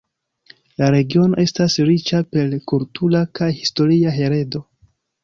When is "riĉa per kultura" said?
1.89-3.21